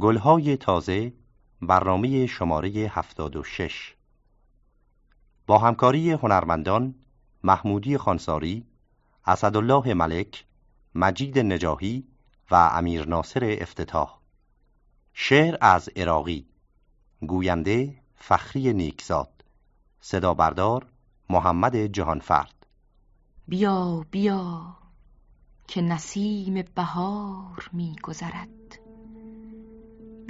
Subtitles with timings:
[0.00, 1.12] گلهای تازه
[1.62, 3.94] برنامه شماره 76
[5.46, 6.94] با همکاری هنرمندان
[7.44, 8.66] محمودی خانساری،
[9.26, 10.44] اسدالله ملک،
[10.94, 12.04] مجید نجاهی
[12.50, 14.18] و امیر ناصر افتتاح.
[15.12, 16.46] شعر از عراقی
[17.20, 19.44] گوینده فخری نیکزاد.
[20.00, 20.86] صدا بردار
[21.30, 22.66] محمد جهانفرد.
[23.48, 24.76] بیا بیا
[25.68, 28.89] که نسیم بهار می گذرد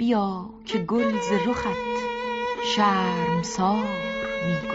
[0.01, 1.67] بیا که گل ز رخت
[2.75, 3.87] شرمسار
[4.47, 4.67] می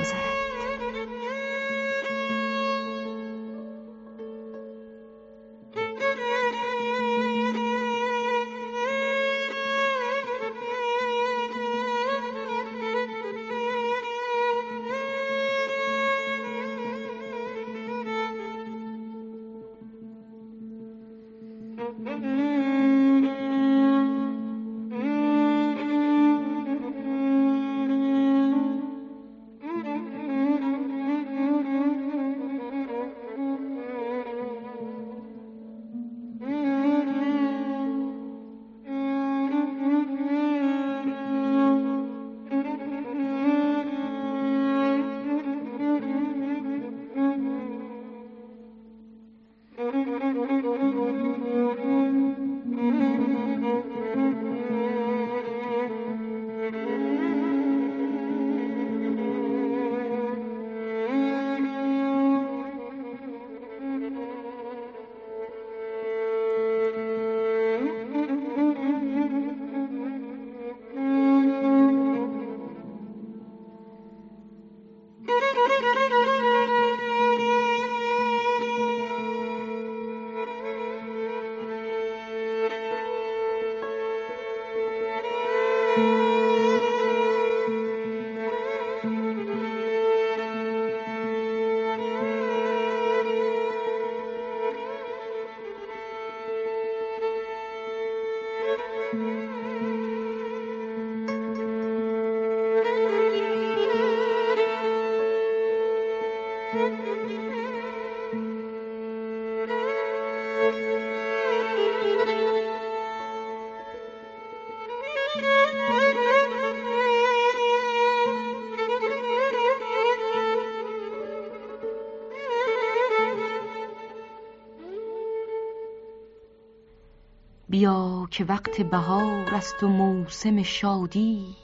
[127.77, 131.57] بیا که وقت بهار است و موسم شادی.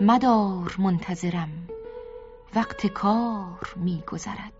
[0.00, 1.68] مدار منتظرم
[2.54, 4.52] وقت کار میگذرد.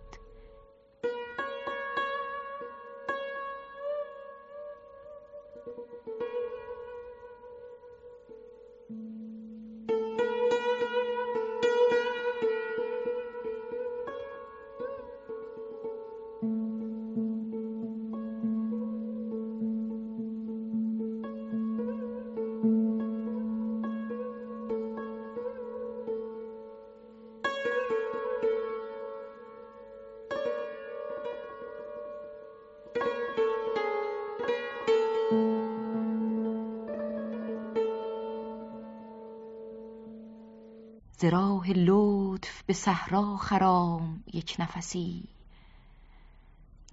[41.21, 45.29] ز راه لطف به صحرا خرام یک نفسی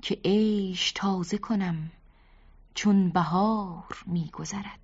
[0.01, 1.91] که عیش تازه کنم
[2.73, 4.79] چون بهار میگذرد.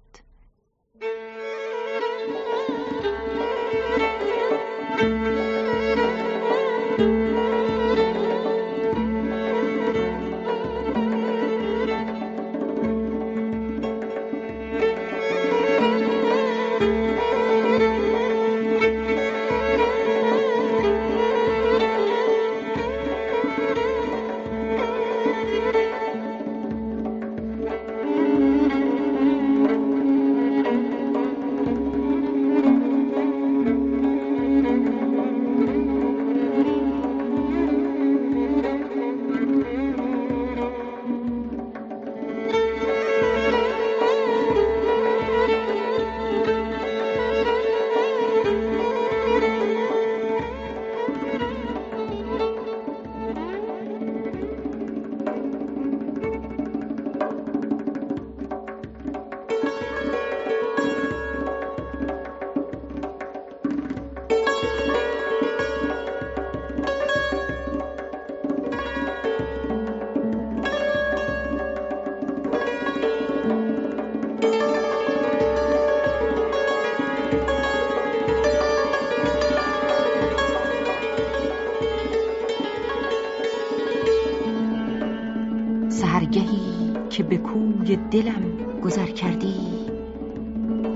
[87.09, 88.43] که به کوی دلم
[88.83, 89.55] گذر کردی.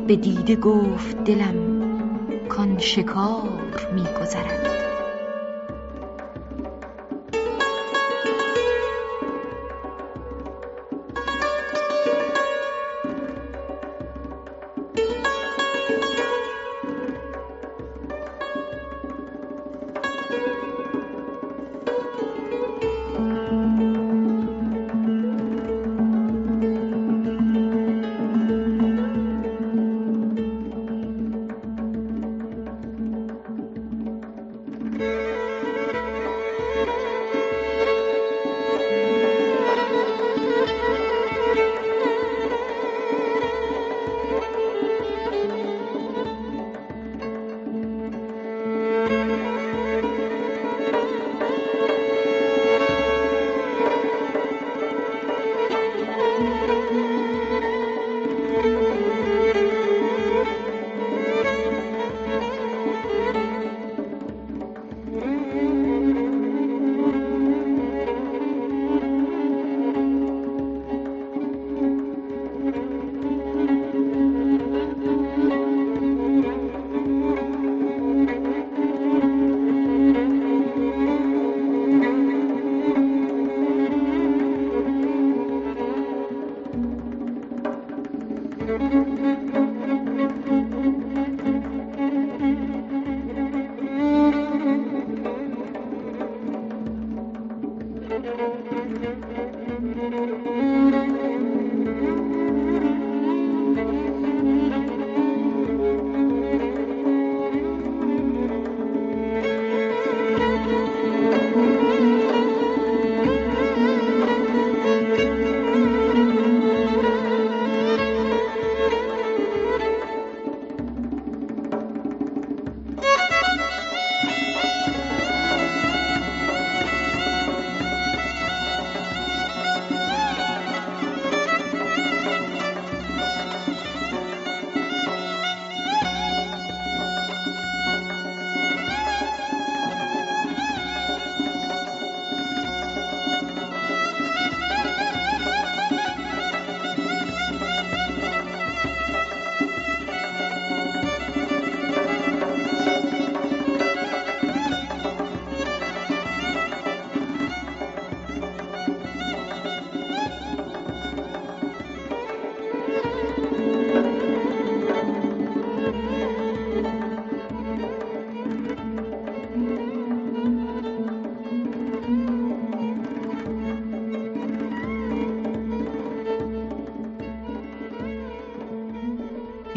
[0.08, 1.56] به دیده گفت دلم
[2.50, 3.50] کان شکار
[3.96, 4.87] میگذرد.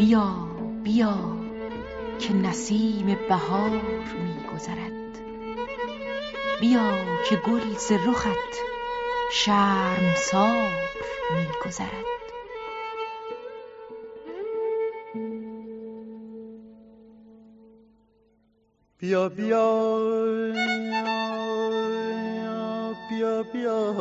[0.00, 0.34] بیا
[0.84, 1.14] بیا
[2.18, 3.70] که نسیم بهار
[4.24, 5.18] میگذرد.
[6.60, 6.90] بیا
[7.28, 8.54] که گل ز رخت
[9.32, 10.72] شرمسار
[11.36, 12.04] میگذرد.
[18.98, 19.78] بیا بیا
[23.10, 23.94] بیا بیا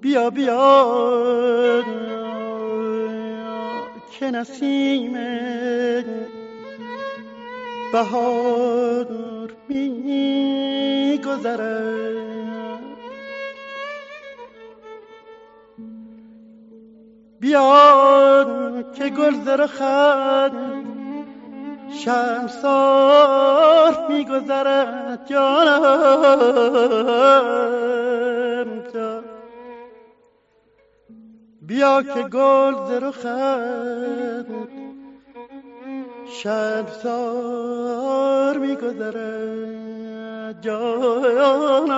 [0.00, 2.07] بیا بیا.
[4.18, 5.12] که نسیم
[7.92, 9.06] بهار
[9.68, 12.78] می گذرد
[17.40, 18.44] بیا
[18.94, 20.52] که گل زرخد
[22.04, 25.82] شمسار می گذرد جانم
[31.68, 33.26] بیا که گل درخت
[36.42, 37.78] شبسار
[38.58, 39.68] میگذره.
[40.60, 41.88] جان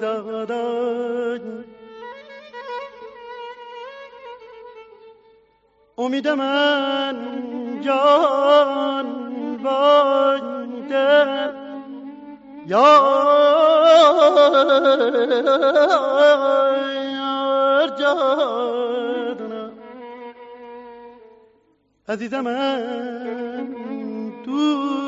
[0.00, 1.64] دادن
[5.98, 7.16] امید من
[7.80, 9.06] جان
[9.62, 11.50] بانده
[12.66, 13.02] یا
[18.02, 19.72] جانم
[22.08, 23.66] عزیز من
[24.44, 25.01] دوست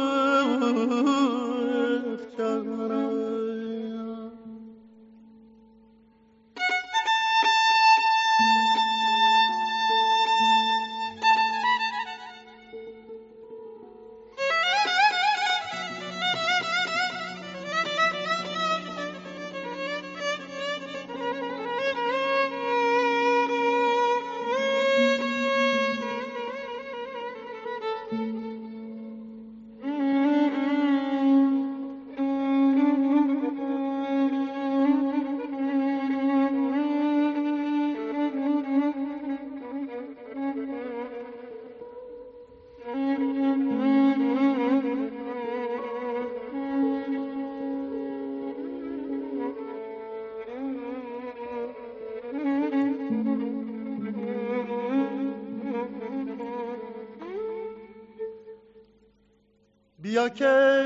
[60.15, 60.85] بیا که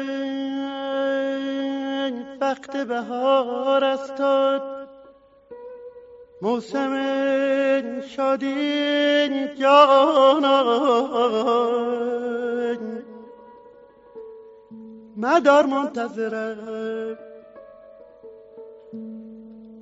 [2.41, 4.23] وقت بهار است
[6.43, 10.49] موسم شادی جانان
[15.17, 17.19] مدار منتظرم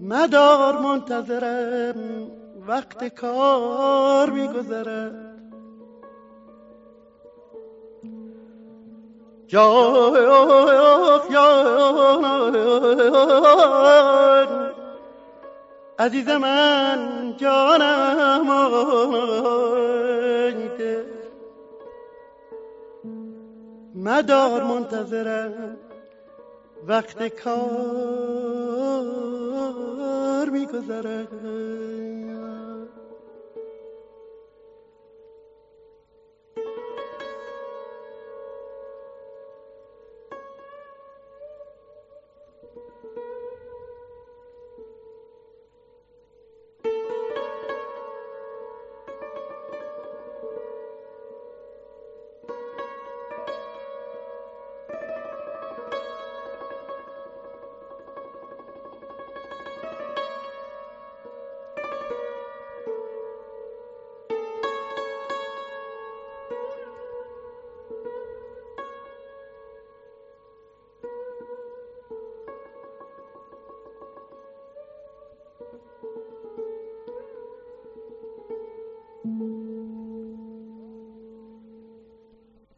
[0.00, 2.30] مدار منتظرم
[2.68, 5.25] وقت کار میگذرد.
[9.48, 10.26] جان
[15.98, 18.50] عزیز من جانم
[23.94, 25.76] مدار منتظرم
[26.86, 27.56] وقت کار
[30.50, 31.28] میگذرد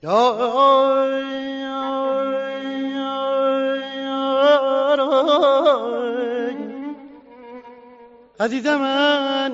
[0.09, 0.17] عزیز
[8.67, 9.53] من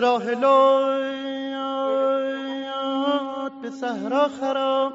[0.00, 0.34] راه
[3.62, 4.92] به صحرا خراب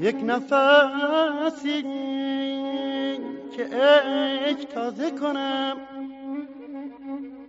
[0.00, 1.82] یک نفسی
[3.56, 5.76] که عشق تازه کنم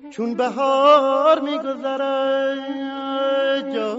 [0.10, 2.58] چون بهار میگذرد
[3.74, 3.89] یا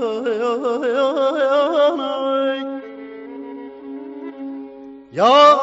[5.12, 5.60] یا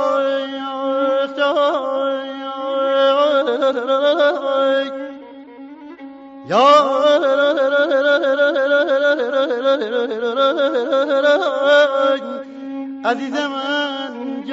[13.06, 14.44] عزیز من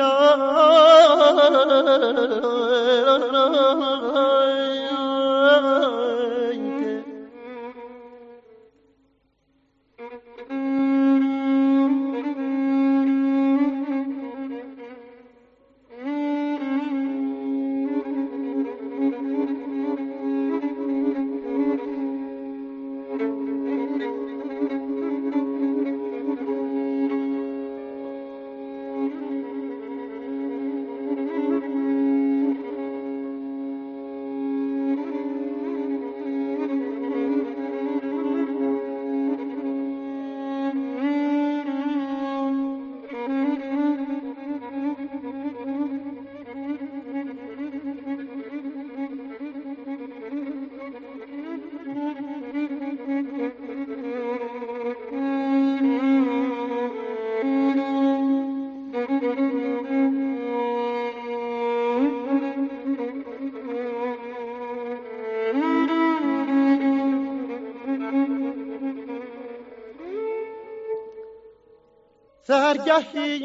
[72.46, 73.38] سهرگهی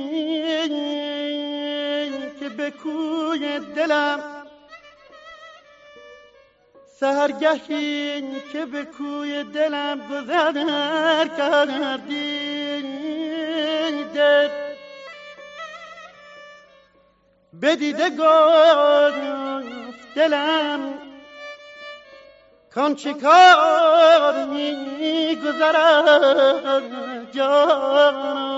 [2.39, 4.19] که به کوی دلم.
[6.99, 8.21] سهرگهی
[8.53, 12.49] که به کوی دلم گذر کردی.
[17.61, 19.19] بدیده گفت
[20.15, 20.93] دلم.
[22.73, 26.83] کان چه کار می گذرد
[27.31, 28.48] جان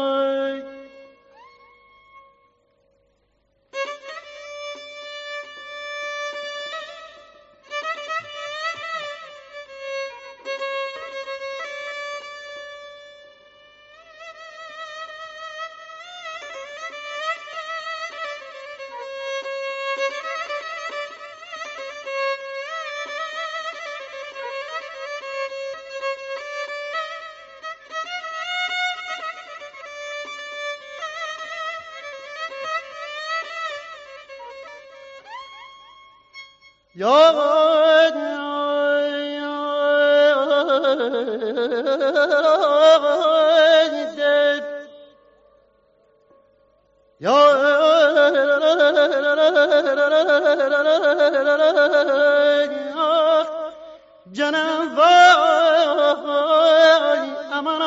[54.33, 57.81] جنم وای امان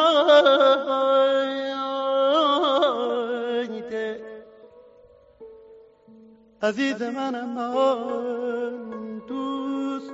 [6.63, 7.59] عزیز منم
[9.25, 10.13] من دوست.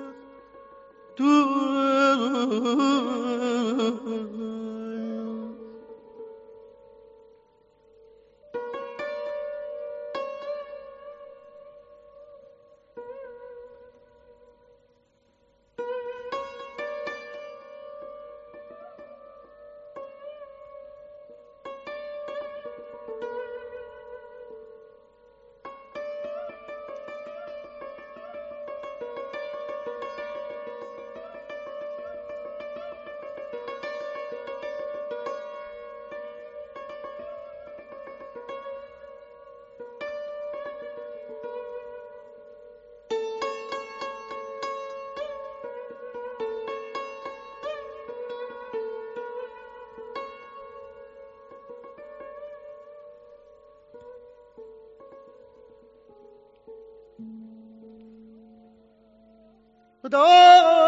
[60.10, 60.79] دوست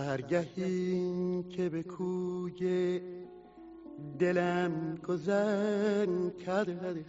[0.00, 3.00] سهرگهی که به کوی
[4.18, 7.04] دلم گذر کردی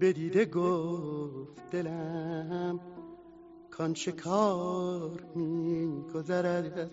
[0.00, 2.80] بدیده گفت دلم
[3.70, 6.90] کان شکار می گذرد.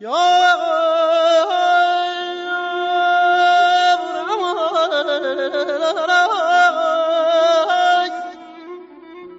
[0.00, 0.39] یا